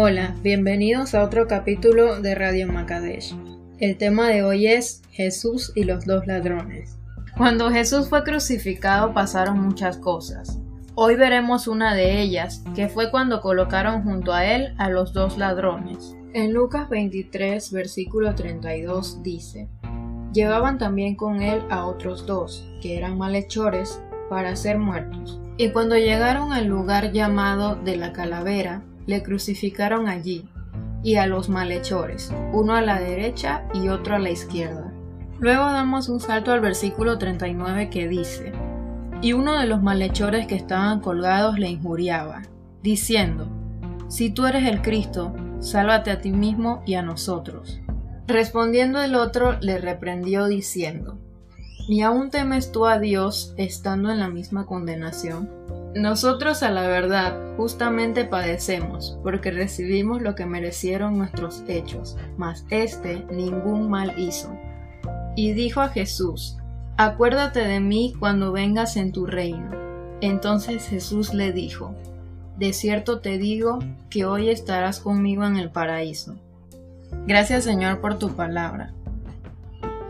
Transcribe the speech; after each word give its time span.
Hola, 0.00 0.32
bienvenidos 0.44 1.16
a 1.16 1.24
otro 1.24 1.48
capítulo 1.48 2.20
de 2.20 2.36
Radio 2.36 2.68
Makadesh. 2.68 3.34
El 3.80 3.98
tema 3.98 4.28
de 4.28 4.44
hoy 4.44 4.68
es 4.68 5.02
Jesús 5.10 5.72
y 5.74 5.82
los 5.82 6.06
dos 6.06 6.24
ladrones. 6.24 6.96
Cuando 7.36 7.68
Jesús 7.68 8.08
fue 8.08 8.22
crucificado 8.22 9.12
pasaron 9.12 9.58
muchas 9.58 9.96
cosas. 9.96 10.60
Hoy 10.94 11.16
veremos 11.16 11.66
una 11.66 11.96
de 11.96 12.20
ellas, 12.20 12.62
que 12.76 12.88
fue 12.88 13.10
cuando 13.10 13.40
colocaron 13.40 14.04
junto 14.04 14.32
a 14.32 14.46
él 14.46 14.72
a 14.78 14.88
los 14.88 15.12
dos 15.12 15.36
ladrones. 15.36 16.16
En 16.32 16.52
Lucas 16.52 16.88
23, 16.88 17.72
versículo 17.72 18.36
32 18.36 19.24
dice, 19.24 19.68
Llevaban 20.32 20.78
también 20.78 21.16
con 21.16 21.42
él 21.42 21.60
a 21.70 21.86
otros 21.86 22.24
dos, 22.24 22.70
que 22.80 22.96
eran 22.96 23.18
malhechores, 23.18 24.00
para 24.30 24.54
ser 24.54 24.78
muertos. 24.78 25.40
Y 25.56 25.70
cuando 25.70 25.96
llegaron 25.96 26.52
al 26.52 26.66
lugar 26.66 27.10
llamado 27.10 27.74
de 27.74 27.96
la 27.96 28.12
calavera, 28.12 28.84
le 29.08 29.22
crucificaron 29.22 30.06
allí, 30.06 30.46
y 31.02 31.16
a 31.16 31.26
los 31.26 31.48
malhechores, 31.48 32.30
uno 32.52 32.74
a 32.74 32.82
la 32.82 33.00
derecha 33.00 33.64
y 33.72 33.88
otro 33.88 34.14
a 34.14 34.18
la 34.18 34.30
izquierda. 34.30 34.92
Luego 35.40 35.64
damos 35.64 36.10
un 36.10 36.20
salto 36.20 36.52
al 36.52 36.60
versículo 36.60 37.16
39 37.16 37.88
que 37.88 38.06
dice, 38.06 38.52
Y 39.22 39.32
uno 39.32 39.58
de 39.58 39.66
los 39.66 39.82
malhechores 39.82 40.46
que 40.46 40.56
estaban 40.56 41.00
colgados 41.00 41.58
le 41.58 41.70
injuriaba, 41.70 42.42
diciendo, 42.82 43.48
Si 44.08 44.28
tú 44.28 44.44
eres 44.44 44.68
el 44.68 44.82
Cristo, 44.82 45.34
sálvate 45.60 46.10
a 46.10 46.20
ti 46.20 46.30
mismo 46.30 46.82
y 46.84 46.94
a 46.94 47.02
nosotros. 47.02 47.80
Respondiendo 48.26 49.00
el 49.00 49.14
otro 49.14 49.58
le 49.60 49.78
reprendió 49.78 50.48
diciendo, 50.48 51.18
¿Ni 51.88 52.02
aún 52.02 52.28
temes 52.28 52.72
tú 52.72 52.84
a 52.84 52.98
Dios 52.98 53.54
estando 53.56 54.10
en 54.10 54.18
la 54.18 54.28
misma 54.28 54.66
condenación? 54.66 55.48
Nosotros 55.98 56.62
a 56.62 56.70
la 56.70 56.86
verdad 56.86 57.36
justamente 57.56 58.24
padecemos, 58.24 59.18
porque 59.24 59.50
recibimos 59.50 60.22
lo 60.22 60.36
que 60.36 60.46
merecieron 60.46 61.18
nuestros 61.18 61.64
hechos, 61.66 62.16
mas 62.36 62.64
éste 62.70 63.26
ningún 63.32 63.90
mal 63.90 64.16
hizo. 64.16 64.56
Y 65.34 65.54
dijo 65.54 65.80
a 65.80 65.88
Jesús, 65.88 66.56
Acuérdate 66.96 67.66
de 67.66 67.80
mí 67.80 68.14
cuando 68.16 68.52
vengas 68.52 68.96
en 68.96 69.10
tu 69.10 69.26
reino. 69.26 69.72
Entonces 70.20 70.86
Jesús 70.86 71.34
le 71.34 71.50
dijo, 71.50 71.96
De 72.58 72.72
cierto 72.72 73.18
te 73.18 73.36
digo 73.36 73.80
que 74.08 74.24
hoy 74.24 74.50
estarás 74.50 75.00
conmigo 75.00 75.44
en 75.46 75.56
el 75.56 75.68
paraíso. 75.68 76.36
Gracias 77.26 77.64
Señor 77.64 78.00
por 78.00 78.20
tu 78.20 78.36
palabra. 78.36 78.94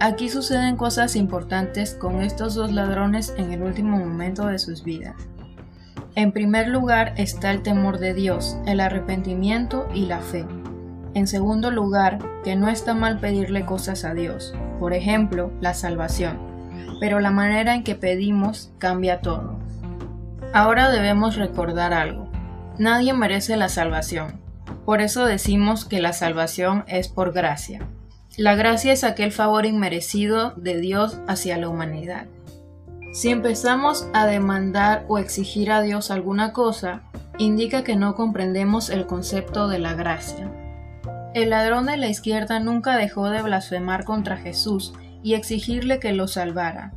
Aquí 0.00 0.28
suceden 0.28 0.76
cosas 0.76 1.16
importantes 1.16 1.94
con 1.94 2.20
estos 2.20 2.54
dos 2.54 2.72
ladrones 2.72 3.32
en 3.38 3.54
el 3.54 3.62
último 3.62 3.96
momento 3.96 4.48
de 4.48 4.58
sus 4.58 4.84
vidas. 4.84 5.16
En 6.18 6.32
primer 6.32 6.66
lugar 6.66 7.14
está 7.16 7.52
el 7.52 7.62
temor 7.62 8.00
de 8.00 8.12
Dios, 8.12 8.58
el 8.66 8.80
arrepentimiento 8.80 9.88
y 9.94 10.06
la 10.06 10.18
fe. 10.18 10.46
En 11.14 11.28
segundo 11.28 11.70
lugar, 11.70 12.18
que 12.42 12.56
no 12.56 12.68
está 12.68 12.92
mal 12.92 13.20
pedirle 13.20 13.64
cosas 13.64 14.04
a 14.04 14.14
Dios, 14.14 14.52
por 14.80 14.94
ejemplo, 14.94 15.52
la 15.60 15.74
salvación, 15.74 16.36
pero 16.98 17.20
la 17.20 17.30
manera 17.30 17.76
en 17.76 17.84
que 17.84 17.94
pedimos 17.94 18.72
cambia 18.78 19.20
todo. 19.20 19.60
Ahora 20.52 20.90
debemos 20.90 21.36
recordar 21.36 21.94
algo. 21.94 22.28
Nadie 22.78 23.12
merece 23.12 23.56
la 23.56 23.68
salvación. 23.68 24.40
Por 24.84 25.00
eso 25.00 25.24
decimos 25.24 25.84
que 25.84 26.00
la 26.00 26.12
salvación 26.12 26.82
es 26.88 27.06
por 27.06 27.32
gracia. 27.32 27.86
La 28.36 28.56
gracia 28.56 28.92
es 28.92 29.04
aquel 29.04 29.30
favor 29.30 29.66
inmerecido 29.66 30.50
de 30.56 30.80
Dios 30.80 31.20
hacia 31.28 31.58
la 31.58 31.68
humanidad. 31.68 32.26
Si 33.10 33.30
empezamos 33.30 34.06
a 34.12 34.26
demandar 34.26 35.04
o 35.08 35.18
exigir 35.18 35.72
a 35.72 35.80
Dios 35.80 36.10
alguna 36.10 36.52
cosa, 36.52 37.02
indica 37.38 37.82
que 37.82 37.96
no 37.96 38.14
comprendemos 38.14 38.90
el 38.90 39.06
concepto 39.06 39.66
de 39.68 39.78
la 39.78 39.94
gracia. 39.94 40.50
El 41.34 41.50
ladrón 41.50 41.86
de 41.86 41.96
la 41.96 42.08
izquierda 42.08 42.60
nunca 42.60 42.96
dejó 42.96 43.30
de 43.30 43.42
blasfemar 43.42 44.04
contra 44.04 44.36
Jesús 44.36 44.92
y 45.22 45.34
exigirle 45.34 46.00
que 46.00 46.12
lo 46.12 46.28
salvara. 46.28 46.92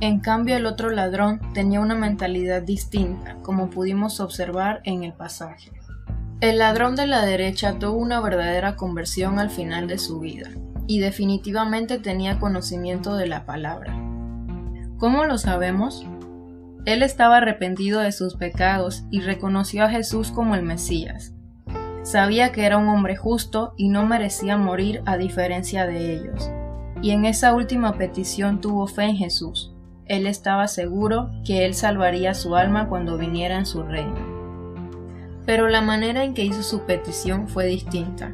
En 0.00 0.20
cambio, 0.20 0.56
el 0.56 0.66
otro 0.66 0.90
ladrón 0.90 1.40
tenía 1.52 1.80
una 1.80 1.94
mentalidad 1.94 2.62
distinta, 2.62 3.36
como 3.42 3.70
pudimos 3.70 4.20
observar 4.20 4.80
en 4.84 5.02
el 5.02 5.14
pasaje. 5.14 5.72
El 6.40 6.58
ladrón 6.58 6.96
de 6.96 7.06
la 7.06 7.24
derecha 7.24 7.78
tuvo 7.78 7.96
una 7.96 8.20
verdadera 8.20 8.76
conversión 8.76 9.38
al 9.38 9.50
final 9.50 9.88
de 9.88 9.98
su 9.98 10.20
vida, 10.20 10.50
y 10.86 11.00
definitivamente 11.00 11.98
tenía 11.98 12.38
conocimiento 12.38 13.16
de 13.16 13.26
la 13.26 13.46
palabra. 13.46 14.05
¿Cómo 14.98 15.26
lo 15.26 15.36
sabemos? 15.36 16.06
Él 16.86 17.02
estaba 17.02 17.36
arrepentido 17.36 18.00
de 18.00 18.12
sus 18.12 18.36
pecados 18.36 19.04
y 19.10 19.20
reconoció 19.20 19.84
a 19.84 19.90
Jesús 19.90 20.30
como 20.30 20.54
el 20.54 20.62
Mesías. 20.62 21.34
Sabía 22.02 22.50
que 22.50 22.64
era 22.64 22.78
un 22.78 22.88
hombre 22.88 23.14
justo 23.14 23.74
y 23.76 23.90
no 23.90 24.06
merecía 24.06 24.56
morir 24.56 25.02
a 25.04 25.18
diferencia 25.18 25.86
de 25.86 26.14
ellos. 26.14 26.50
Y 27.02 27.10
en 27.10 27.26
esa 27.26 27.52
última 27.52 27.98
petición 27.98 28.62
tuvo 28.62 28.86
fe 28.86 29.02
en 29.04 29.16
Jesús. 29.16 29.74
Él 30.06 30.26
estaba 30.26 30.66
seguro 30.66 31.30
que 31.44 31.66
Él 31.66 31.74
salvaría 31.74 32.32
su 32.32 32.56
alma 32.56 32.88
cuando 32.88 33.18
viniera 33.18 33.58
en 33.58 33.66
su 33.66 33.82
reino. 33.82 34.16
Pero 35.44 35.68
la 35.68 35.82
manera 35.82 36.24
en 36.24 36.32
que 36.32 36.44
hizo 36.44 36.62
su 36.62 36.86
petición 36.86 37.48
fue 37.48 37.66
distinta. 37.66 38.32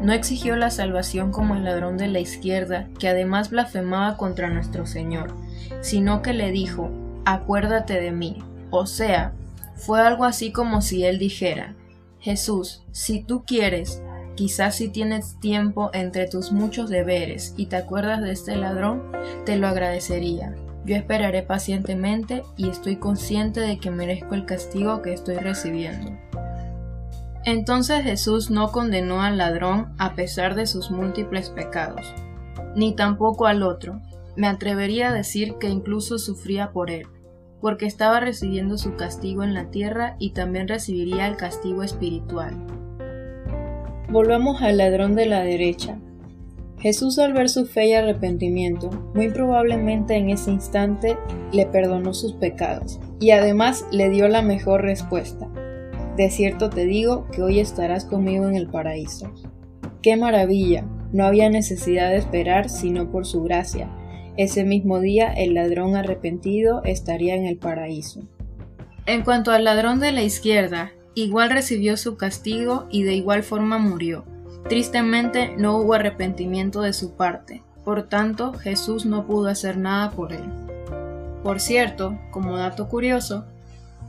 No 0.00 0.12
exigió 0.12 0.54
la 0.54 0.70
salvación 0.70 1.32
como 1.32 1.56
el 1.56 1.64
ladrón 1.64 1.96
de 1.96 2.06
la 2.06 2.20
izquierda, 2.20 2.86
que 3.00 3.08
además 3.08 3.50
blasfemaba 3.50 4.16
contra 4.16 4.48
nuestro 4.48 4.86
Señor, 4.86 5.34
sino 5.80 6.22
que 6.22 6.32
le 6.32 6.50
dijo, 6.50 6.90
acuérdate 7.24 8.00
de 8.00 8.12
mí. 8.12 8.38
O 8.70 8.86
sea, 8.86 9.32
fue 9.76 10.00
algo 10.00 10.24
así 10.24 10.52
como 10.52 10.82
si 10.82 11.04
él 11.04 11.18
dijera, 11.18 11.74
Jesús, 12.20 12.82
si 12.90 13.22
tú 13.22 13.44
quieres, 13.46 14.02
quizás 14.34 14.76
si 14.76 14.88
tienes 14.88 15.38
tiempo 15.40 15.90
entre 15.92 16.26
tus 16.26 16.52
muchos 16.52 16.90
deberes 16.90 17.54
y 17.56 17.66
te 17.66 17.76
acuerdas 17.76 18.22
de 18.22 18.32
este 18.32 18.56
ladrón, 18.56 19.02
te 19.44 19.56
lo 19.56 19.68
agradecería. 19.68 20.54
Yo 20.84 20.96
esperaré 20.96 21.42
pacientemente 21.42 22.42
y 22.56 22.68
estoy 22.68 22.96
consciente 22.96 23.60
de 23.60 23.78
que 23.78 23.90
merezco 23.90 24.34
el 24.34 24.46
castigo 24.46 25.02
que 25.02 25.12
estoy 25.12 25.36
recibiendo. 25.36 26.12
Entonces 27.44 28.02
Jesús 28.02 28.50
no 28.50 28.72
condenó 28.72 29.22
al 29.22 29.38
ladrón 29.38 29.94
a 29.98 30.14
pesar 30.14 30.54
de 30.54 30.66
sus 30.66 30.90
múltiples 30.90 31.50
pecados, 31.50 32.12
ni 32.74 32.94
tampoco 32.94 33.46
al 33.46 33.62
otro. 33.62 34.00
Me 34.38 34.46
atrevería 34.46 35.08
a 35.08 35.12
decir 35.12 35.56
que 35.58 35.68
incluso 35.68 36.16
sufría 36.16 36.70
por 36.70 36.92
él, 36.92 37.08
porque 37.60 37.86
estaba 37.86 38.20
recibiendo 38.20 38.78
su 38.78 38.94
castigo 38.94 39.42
en 39.42 39.52
la 39.52 39.72
tierra 39.72 40.14
y 40.20 40.30
también 40.30 40.68
recibiría 40.68 41.26
el 41.26 41.36
castigo 41.36 41.82
espiritual. 41.82 42.54
Volvamos 44.08 44.62
al 44.62 44.76
ladrón 44.76 45.16
de 45.16 45.26
la 45.26 45.42
derecha. 45.42 45.98
Jesús 46.78 47.18
al 47.18 47.32
ver 47.32 47.48
su 47.48 47.66
fe 47.66 47.88
y 47.88 47.94
arrepentimiento, 47.94 48.90
muy 49.12 49.28
probablemente 49.28 50.14
en 50.14 50.30
ese 50.30 50.52
instante 50.52 51.18
le 51.50 51.66
perdonó 51.66 52.14
sus 52.14 52.34
pecados 52.34 53.00
y 53.18 53.32
además 53.32 53.86
le 53.90 54.08
dio 54.08 54.28
la 54.28 54.42
mejor 54.42 54.82
respuesta, 54.82 55.48
de 56.16 56.30
cierto 56.30 56.70
te 56.70 56.84
digo 56.84 57.26
que 57.32 57.42
hoy 57.42 57.58
estarás 57.58 58.04
conmigo 58.04 58.48
en 58.48 58.54
el 58.54 58.68
paraíso. 58.68 59.32
¡Qué 60.00 60.16
maravilla! 60.16 60.84
No 61.12 61.24
había 61.26 61.50
necesidad 61.50 62.10
de 62.10 62.18
esperar 62.18 62.68
sino 62.68 63.10
por 63.10 63.26
su 63.26 63.42
gracia. 63.42 63.90
Ese 64.38 64.62
mismo 64.62 65.00
día 65.00 65.32
el 65.32 65.54
ladrón 65.54 65.96
arrepentido 65.96 66.82
estaría 66.84 67.34
en 67.34 67.44
el 67.44 67.56
paraíso. 67.56 68.22
En 69.04 69.24
cuanto 69.24 69.50
al 69.50 69.64
ladrón 69.64 69.98
de 69.98 70.12
la 70.12 70.22
izquierda, 70.22 70.92
igual 71.16 71.50
recibió 71.50 71.96
su 71.96 72.16
castigo 72.16 72.86
y 72.88 73.02
de 73.02 73.14
igual 73.14 73.42
forma 73.42 73.78
murió. 73.78 74.24
Tristemente 74.68 75.56
no 75.58 75.78
hubo 75.78 75.94
arrepentimiento 75.94 76.82
de 76.82 76.92
su 76.92 77.16
parte, 77.16 77.64
por 77.84 78.04
tanto 78.04 78.52
Jesús 78.52 79.06
no 79.06 79.26
pudo 79.26 79.48
hacer 79.48 79.76
nada 79.76 80.12
por 80.12 80.32
él. 80.32 80.44
Por 81.42 81.58
cierto, 81.58 82.16
como 82.30 82.56
dato 82.56 82.86
curioso, 82.86 83.44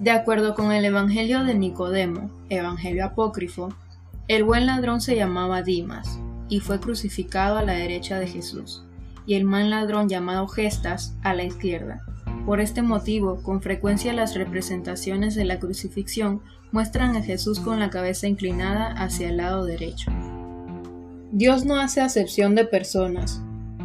de 0.00 0.10
acuerdo 0.10 0.54
con 0.54 0.70
el 0.70 0.84
Evangelio 0.84 1.44
de 1.44 1.54
Nicodemo, 1.54 2.30
Evangelio 2.50 3.06
apócrifo, 3.06 3.70
el 4.28 4.44
buen 4.44 4.66
ladrón 4.66 5.00
se 5.00 5.16
llamaba 5.16 5.62
Dimas 5.62 6.20
y 6.50 6.60
fue 6.60 6.78
crucificado 6.78 7.56
a 7.56 7.62
la 7.62 7.72
derecha 7.72 8.18
de 8.18 8.26
Jesús, 8.26 8.84
y 9.30 9.34
el 9.34 9.44
mal 9.44 9.70
ladrón 9.70 10.08
llamado 10.08 10.48
Gestas 10.48 11.14
a 11.22 11.34
la 11.34 11.44
izquierda. 11.44 12.02
Por 12.46 12.60
este 12.60 12.82
motivo, 12.82 13.44
con 13.44 13.62
frecuencia 13.62 14.12
las 14.12 14.34
representaciones 14.34 15.36
de 15.36 15.44
la 15.44 15.60
crucifixión 15.60 16.42
muestran 16.72 17.14
a 17.14 17.22
Jesús 17.22 17.60
con 17.60 17.78
la 17.78 17.90
cabeza 17.90 18.26
inclinada 18.26 18.88
hacia 18.88 19.28
el 19.28 19.36
lado 19.36 19.64
derecho. 19.64 20.10
Dios 21.30 21.64
no 21.64 21.78
hace 21.78 22.00
acepción 22.00 22.56
de 22.56 22.64
personas, 22.64 23.40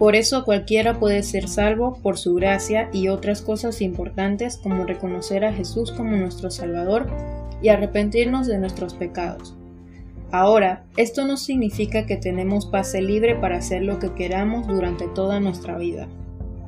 por 0.00 0.16
eso 0.16 0.44
cualquiera 0.44 0.98
puede 0.98 1.22
ser 1.22 1.48
salvo 1.48 2.00
por 2.02 2.18
su 2.18 2.34
gracia 2.34 2.90
y 2.92 3.06
otras 3.06 3.40
cosas 3.40 3.80
importantes 3.80 4.56
como 4.56 4.86
reconocer 4.86 5.44
a 5.44 5.52
Jesús 5.52 5.92
como 5.92 6.16
nuestro 6.16 6.50
Salvador 6.50 7.06
y 7.62 7.68
arrepentirnos 7.68 8.48
de 8.48 8.58
nuestros 8.58 8.94
pecados. 8.94 9.57
Ahora, 10.30 10.84
esto 10.96 11.26
no 11.26 11.36
significa 11.36 12.04
que 12.04 12.16
tenemos 12.16 12.66
pase 12.66 13.00
libre 13.00 13.34
para 13.34 13.56
hacer 13.58 13.82
lo 13.82 13.98
que 13.98 14.12
queramos 14.14 14.66
durante 14.66 15.08
toda 15.08 15.40
nuestra 15.40 15.78
vida. 15.78 16.06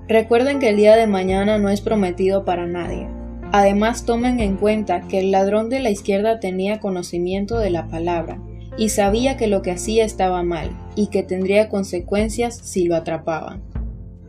Recuerden 0.08 0.58
que 0.58 0.70
el 0.70 0.76
día 0.76 0.96
de 0.96 1.06
mañana 1.06 1.58
no 1.58 1.68
es 1.68 1.80
prometido 1.80 2.44
para 2.44 2.66
nadie. 2.66 3.06
Además, 3.52 4.04
tomen 4.04 4.40
en 4.40 4.56
cuenta 4.56 5.02
que 5.02 5.20
el 5.20 5.30
ladrón 5.30 5.68
de 5.68 5.80
la 5.80 5.90
izquierda 5.90 6.40
tenía 6.40 6.80
conocimiento 6.80 7.58
de 7.58 7.70
la 7.70 7.88
palabra 7.88 8.40
y 8.76 8.88
sabía 8.88 9.36
que 9.36 9.46
lo 9.46 9.62
que 9.62 9.72
hacía 9.72 10.04
estaba 10.04 10.42
mal 10.42 10.70
y 10.96 11.08
que 11.08 11.22
tendría 11.22 11.68
consecuencias 11.68 12.56
si 12.56 12.86
lo 12.86 12.96
atrapaban. 12.96 13.62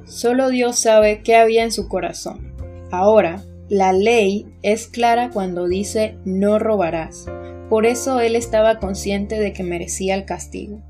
Solo 0.06 0.50
Dios 0.50 0.78
sabe 0.78 1.22
qué 1.24 1.36
había 1.36 1.64
en 1.64 1.72
su 1.72 1.88
corazón. 1.88 2.54
Ahora, 2.92 3.44
la 3.70 3.94
ley 3.94 4.48
es 4.64 4.88
clara 4.88 5.30
cuando 5.30 5.68
dice 5.68 6.18
no 6.26 6.60
robarás. 6.60 7.28
Por 7.72 7.86
eso 7.86 8.20
él 8.20 8.36
estaba 8.36 8.80
consciente 8.80 9.40
de 9.40 9.54
que 9.54 9.64
merecía 9.64 10.16
el 10.16 10.26
castigo. 10.26 10.82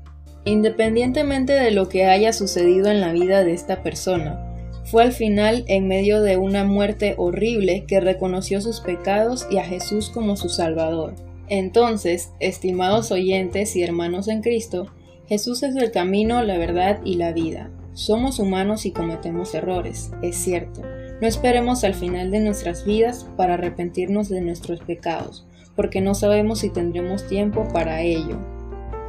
Independientemente 0.44 1.52
de 1.52 1.70
lo 1.70 1.88
que 1.88 2.06
haya 2.06 2.32
sucedido 2.32 2.90
en 2.90 3.00
la 3.00 3.12
vida 3.12 3.44
de 3.44 3.52
esta 3.52 3.84
persona, 3.84 4.52
fue 4.86 5.04
al 5.04 5.12
final 5.12 5.64
en 5.68 5.86
medio 5.86 6.22
de 6.22 6.38
una 6.38 6.64
muerte 6.64 7.14
horrible 7.18 7.84
que 7.86 8.00
reconoció 8.00 8.60
sus 8.60 8.80
pecados 8.80 9.46
y 9.48 9.58
a 9.58 9.64
Jesús 9.64 10.10
como 10.10 10.34
su 10.36 10.48
Salvador. 10.48 11.14
Entonces, 11.46 12.32
estimados 12.40 13.12
oyentes 13.12 13.76
y 13.76 13.84
hermanos 13.84 14.26
en 14.26 14.42
Cristo, 14.42 14.88
Jesús 15.28 15.62
es 15.62 15.76
el 15.76 15.92
camino, 15.92 16.42
la 16.42 16.58
verdad 16.58 16.98
y 17.04 17.14
la 17.14 17.32
vida. 17.32 17.70
Somos 17.92 18.40
humanos 18.40 18.86
y 18.86 18.90
cometemos 18.90 19.54
errores, 19.54 20.10
es 20.20 20.34
cierto. 20.34 20.82
No 21.20 21.28
esperemos 21.28 21.84
al 21.84 21.94
final 21.94 22.32
de 22.32 22.40
nuestras 22.40 22.84
vidas 22.84 23.28
para 23.36 23.54
arrepentirnos 23.54 24.28
de 24.28 24.40
nuestros 24.40 24.80
pecados, 24.80 25.46
porque 25.76 26.00
no 26.00 26.14
sabemos 26.14 26.60
si 26.60 26.70
tendremos 26.70 27.26
tiempo 27.28 27.66
para 27.72 28.02
ello. 28.02 28.38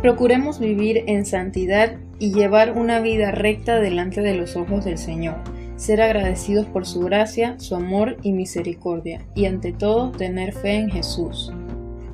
Procuremos 0.02 0.60
vivir 0.60 1.04
en 1.08 1.26
santidad 1.26 1.98
y 2.20 2.34
llevar 2.34 2.78
una 2.78 3.00
vida 3.00 3.32
recta 3.32 3.80
delante 3.80 4.22
de 4.22 4.36
los 4.36 4.56
ojos 4.56 4.86
del 4.86 4.98
Señor, 4.98 5.36
ser 5.76 6.02
agradecidos 6.02 6.66
por 6.66 6.86
su 6.86 7.02
gracia, 7.02 7.60
su 7.60 7.76
amor 7.76 8.18
y 8.22 8.34
misericordia, 8.34 9.26
y 9.36 9.46
ante 9.46 9.72
todo 9.72 10.12
tener 10.12 10.54
fe 10.54 10.76
en 10.76 10.90
Jesús. 10.90 11.52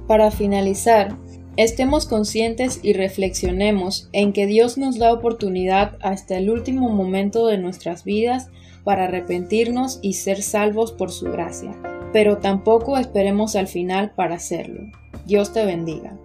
Para 0.07 0.31
finalizar, 0.31 1.15
estemos 1.57 2.07
conscientes 2.07 2.79
y 2.81 2.93
reflexionemos 2.93 4.09
en 4.11 4.33
que 4.33 4.45
Dios 4.45 4.77
nos 4.77 4.97
da 4.97 5.11
oportunidad 5.11 5.97
hasta 6.01 6.37
el 6.37 6.49
último 6.49 6.89
momento 6.89 7.47
de 7.47 7.57
nuestras 7.57 8.03
vidas 8.03 8.49
para 8.83 9.05
arrepentirnos 9.05 9.99
y 10.01 10.13
ser 10.13 10.41
salvos 10.41 10.91
por 10.91 11.11
su 11.11 11.25
gracia, 11.31 11.75
pero 12.11 12.37
tampoco 12.37 12.97
esperemos 12.97 13.55
al 13.55 13.67
final 13.67 14.11
para 14.11 14.35
hacerlo. 14.35 14.81
Dios 15.25 15.53
te 15.53 15.65
bendiga. 15.65 16.17